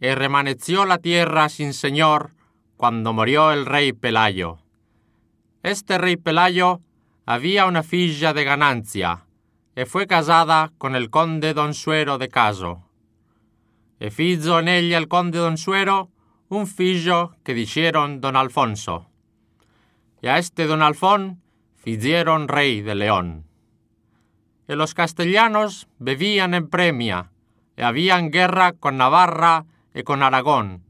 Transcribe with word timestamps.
y 0.00 0.14
remaneció 0.14 0.86
la 0.86 0.98
tierra 0.98 1.48
sin 1.48 1.74
señor 1.74 2.32
cuando 2.76 3.12
murió 3.12 3.52
el 3.52 3.66
rey 3.66 3.92
Pelayo. 3.92 4.58
Este 5.62 5.98
rey 5.98 6.16
Pelayo 6.16 6.80
había 7.26 7.66
una 7.66 7.82
filla 7.82 8.32
de 8.32 8.44
ganancia, 8.44 9.26
y 9.76 9.84
fue 9.84 10.06
casada 10.06 10.72
con 10.78 10.96
el 10.96 11.10
conde 11.10 11.52
Don 11.52 11.74
Suero 11.74 12.16
de 12.16 12.28
Caso. 12.28 12.82
E 14.00 14.10
fizo 14.10 14.58
en 14.58 14.68
ella 14.68 14.96
el 14.96 15.08
conde 15.08 15.38
Don 15.38 15.58
Suero 15.58 16.10
un 16.48 16.66
fillo 16.66 17.36
que 17.44 17.52
dijeron 17.52 18.22
Don 18.22 18.34
Alfonso. 18.34 19.06
Y 20.22 20.28
a 20.28 20.38
este 20.38 20.66
Don 20.66 20.80
Alfón 20.80 21.42
fizieron 21.76 22.48
rey 22.48 22.80
de 22.80 22.94
León. 22.94 23.44
Y 24.66 24.74
los 24.74 24.94
castellanos 24.94 25.88
bebían 25.98 26.54
en 26.54 26.68
premia, 26.68 27.30
y 27.76 27.82
habían 27.82 28.30
guerra 28.30 28.72
con 28.72 28.96
Navarra 28.96 29.66
y 29.94 30.02
con 30.02 30.22
Aragón, 30.22 30.84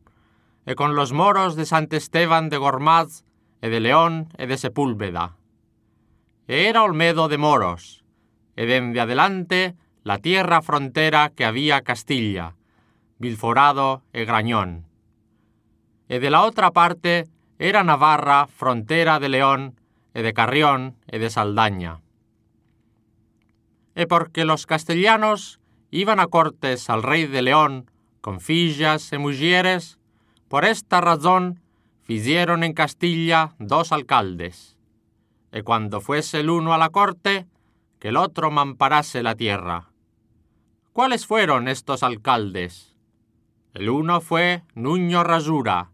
y 0.66 0.74
con 0.74 0.94
los 0.94 1.12
moros 1.12 1.56
de 1.56 1.66
Sant 1.66 1.92
Esteban 1.92 2.48
de 2.48 2.56
Gormaz, 2.56 3.24
y 3.62 3.68
de 3.68 3.80
León 3.80 4.28
y 4.38 4.46
de 4.46 4.56
Sepúlveda. 4.56 5.36
E 6.48 6.68
era 6.68 6.82
Olmedo 6.82 7.28
de 7.28 7.38
moros, 7.38 8.04
y 8.56 8.66
desde 8.66 9.00
adelante 9.00 9.76
la 10.02 10.18
tierra 10.18 10.62
frontera 10.62 11.30
que 11.30 11.44
había 11.44 11.82
Castilla, 11.82 12.56
Vilforado 13.18 14.02
y 14.12 14.24
Grañón. 14.24 14.86
Y 16.08 16.18
de 16.18 16.30
la 16.30 16.42
otra 16.42 16.70
parte 16.70 17.28
era 17.58 17.84
Navarra, 17.84 18.46
frontera 18.46 19.20
de 19.20 19.28
León, 19.28 19.76
y 20.14 20.22
de 20.22 20.32
Carrión 20.32 20.96
y 21.10 21.18
de 21.18 21.30
Saldaña. 21.30 22.00
Y 23.94 24.06
porque 24.06 24.44
los 24.44 24.66
castellanos 24.66 25.60
iban 25.90 26.20
a 26.20 26.26
cortes 26.26 26.88
al 26.90 27.02
rey 27.02 27.26
de 27.26 27.42
León 27.42 27.90
con 28.20 28.40
fillas 28.40 29.12
y 29.12 29.18
mujeres, 29.18 29.98
por 30.48 30.64
esta 30.64 31.00
razón 31.00 31.60
fizieron 32.02 32.64
en 32.64 32.72
Castilla 32.72 33.54
dos 33.58 33.92
alcaldes, 33.92 34.76
y 35.52 35.62
cuando 35.62 36.00
fuese 36.00 36.40
el 36.40 36.50
uno 36.50 36.74
a 36.74 36.78
la 36.78 36.90
corte, 36.90 37.46
que 37.98 38.08
el 38.08 38.16
otro 38.16 38.50
mamparase 38.50 39.22
la 39.22 39.34
tierra. 39.34 39.90
¿Cuáles 40.92 41.26
fueron 41.26 41.68
estos 41.68 42.02
alcaldes? 42.02 42.96
El 43.74 43.88
uno 43.88 44.20
fue 44.20 44.64
Nuño 44.74 45.22
Rasura, 45.22 45.92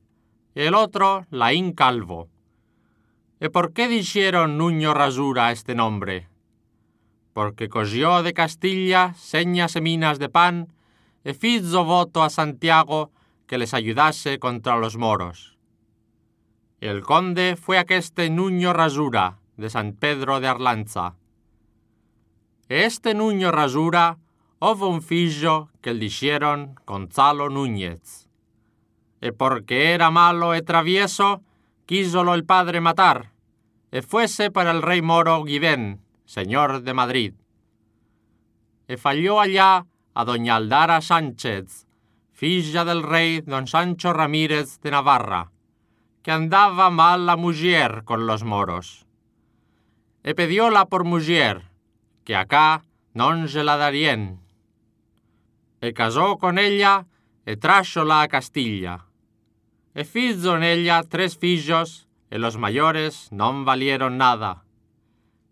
y 0.55 0.63
el 0.63 0.75
otro 0.75 1.27
Laín 1.31 1.73
Calvo. 1.73 2.29
¿Y 3.39 3.51
por 3.51 3.75
qué 3.75 3.89
dijeron 3.89 4.57
Nuño 4.57 4.95
Rasura 4.95 5.53
este 5.53 5.75
nombre? 5.75 6.29
Porque 7.35 7.69
cogió 7.69 8.23
de 8.23 8.33
Castilla 8.33 9.13
señas 9.15 9.77
y 9.77 9.83
minas 9.83 10.19
de 10.19 10.31
pan, 10.31 10.73
e 11.27 11.35
fizo 11.35 11.83
voto 11.83 12.23
a 12.23 12.31
Santiago 12.31 13.11
que 13.51 13.59
les 13.59 13.75
ayudase 13.75 14.39
contra 14.39 14.79
los 14.79 14.97
moros. 14.97 15.59
El 16.81 17.03
conde 17.03 17.57
fue 17.57 17.79
aqueste 17.79 18.31
Nuño 18.31 18.73
Rasura, 18.73 19.41
de 19.57 19.69
San 19.69 19.95
Pedro 19.95 20.39
de 20.39 20.47
Arlanza. 20.47 21.17
E 22.69 22.87
este 22.87 23.13
Nuño 23.15 23.51
Rasura 23.51 24.19
hubo 24.61 24.87
un 24.87 25.03
fillo 25.03 25.69
que 25.83 25.95
le 25.95 26.07
dijeron 26.07 26.79
Gonzalo 26.87 27.51
Núñez. 27.51 28.31
E 29.19 29.33
porque 29.33 29.99
era 29.99 30.15
malo 30.15 30.55
e 30.55 30.63
travieso, 30.63 31.43
quísolo 31.91 32.39
el 32.39 32.47
padre 32.47 32.79
matar, 32.79 33.35
e 33.91 33.99
fuese 33.99 34.55
para 34.55 34.71
el 34.71 34.79
rey 34.79 35.03
moro 35.03 35.43
Guibén, 35.43 35.99
señor 36.23 36.87
de 36.87 36.95
Madrid. 36.95 37.35
E 38.87 38.95
falló 38.95 39.43
allá 39.43 39.91
a 40.17 40.25
doña 40.25 40.57
Aldara 40.57 41.05
Sánchez, 41.05 41.85
filla 42.33 42.89
del 42.89 43.03
rey 43.05 43.45
don 43.45 43.69
Sancho 43.69 44.17
Ramírez 44.17 44.81
de 44.81 44.91
Navarra, 44.91 45.53
que 46.23 46.33
andaba 46.33 46.89
mal 46.89 47.27
la 47.27 47.37
mujer 47.37 48.01
con 48.09 48.27
los 48.27 48.41
moros. 48.43 49.05
E 50.25 50.33
pedióla 50.33 50.89
por 50.89 51.05
mujer, 51.05 51.69
que 52.25 52.33
acá 52.33 52.81
non 53.13 53.45
se 53.53 53.61
la 53.61 53.77
darían. 53.77 54.41
E 55.85 55.93
casó 55.93 56.41
con 56.41 56.57
ella 56.57 57.05
e 57.45 57.61
tráxola 57.61 58.25
a 58.25 58.29
Castilla. 58.33 59.05
E 59.93 60.09
fizo 60.09 60.57
en 60.57 60.65
ella 60.65 61.05
tres 61.05 61.37
fillos, 61.37 62.09
e 62.33 62.41
los 62.41 62.57
mayores 62.57 63.29
non 63.37 63.69
valieron 63.69 64.17
nada. 64.17 64.65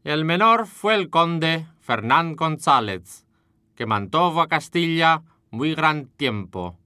El 0.09 0.25
menor 0.25 0.65
fue 0.65 0.97
el 0.97 1.13
conde 1.13 1.69
Fernán 1.85 2.33
González, 2.33 3.29
que 3.75 3.87
mantuvo 3.87 4.41
a 4.41 4.49
Castilla 4.49 5.23
muy 5.51 5.75
gran 5.75 6.07
tiempo. 6.07 6.79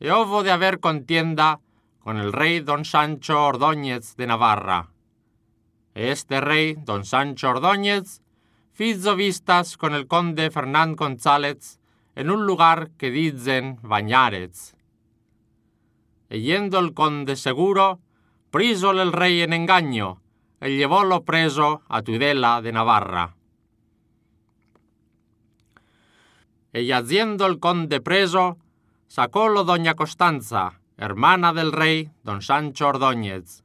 Y 0.00 0.10
hubo 0.10 0.42
de 0.42 0.50
haber 0.50 0.80
contienda 0.80 1.60
con 2.00 2.18
el 2.18 2.32
rey 2.32 2.60
don 2.60 2.84
Sancho 2.84 3.46
Ordóñez 3.46 4.16
de 4.16 4.26
Navarra. 4.26 4.90
Este 5.94 6.40
rey, 6.40 6.76
don 6.76 7.04
Sancho 7.04 7.50
Ordóñez, 7.50 8.20
fizo 8.72 9.16
vistas 9.16 9.76
con 9.76 9.94
el 9.94 10.06
conde 10.06 10.50
Fernán 10.50 10.96
González 10.96 11.78
en 12.16 12.30
un 12.30 12.46
lugar 12.46 12.90
que 12.98 13.10
dicen 13.10 13.78
Bañares. 13.82 14.76
E 16.28 16.40
yendo 16.40 16.78
el 16.78 16.94
conde 16.94 17.36
seguro, 17.36 18.00
prísole 18.50 19.02
el 19.02 19.12
rey 19.12 19.42
en 19.42 19.52
engaño, 19.52 20.20
y 20.60 20.76
llevólo 20.76 21.24
preso 21.24 21.82
a 21.88 22.02
Tudela 22.02 22.60
de 22.62 22.72
Navarra. 22.72 23.36
Y 26.76 26.86
yaciendo 26.86 27.46
el 27.46 27.60
conde 27.60 28.00
preso, 28.00 28.58
sacólo 29.06 29.62
doña 29.62 29.94
Costanza, 29.94 30.80
hermana 30.96 31.52
del 31.52 31.70
rey, 31.70 32.10
don 32.24 32.42
Sancho 32.42 32.88
Ordóñez. 32.88 33.62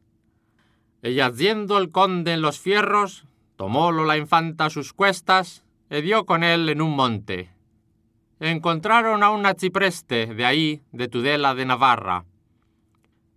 Y 1.01 1.15
yaciendo 1.15 1.79
el 1.79 1.89
conde 1.89 2.33
en 2.33 2.43
los 2.43 2.59
fierros, 2.59 3.25
tomólo 3.55 4.05
la 4.05 4.15
infanta 4.15 4.65
a 4.65 4.69
sus 4.69 4.93
cuestas, 4.93 5.63
y 5.89 6.01
dio 6.01 6.27
con 6.27 6.43
él 6.43 6.69
en 6.69 6.83
un 6.83 6.95
monte. 6.95 7.49
Encontraron 8.39 9.23
a 9.23 9.31
una 9.31 9.55
cipreste 9.55 10.27
de 10.27 10.45
ahí, 10.45 10.83
de 10.91 11.07
Tudela 11.07 11.55
de 11.55 11.65
Navarra. 11.65 12.25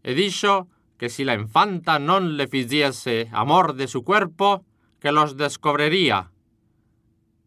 He 0.02 0.12
dicho 0.12 0.68
que 0.98 1.08
si 1.08 1.24
la 1.24 1.32
infanta 1.32 1.98
non 1.98 2.36
le 2.36 2.46
ficiese 2.46 3.30
amor 3.32 3.72
de 3.72 3.88
su 3.88 4.04
cuerpo, 4.04 4.66
que 5.00 5.12
los 5.12 5.38
descubriría. 5.38 6.31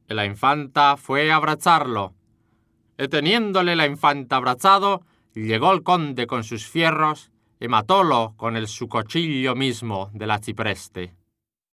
La 0.08 0.26
infanta 0.26 0.98
fue 0.98 1.32
a 1.32 1.38
abrazarlo. 1.38 2.14
Y 2.98 3.08
teniéndole 3.08 3.76
la 3.76 3.88
infanta 3.88 4.36
abrazado, 4.36 5.02
llegó 5.34 5.72
el 5.74 5.84
conde 5.84 6.28
con 6.28 6.44
sus 6.44 6.68
fierros 6.68 7.32
y 7.60 7.68
matólo 7.68 8.34
con 8.38 8.56
el 8.56 8.68
su 8.68 8.88
cuchillo 8.88 9.56
mismo 9.56 10.10
de 10.14 10.28
la 10.28 10.40
cipreste. 10.40 11.16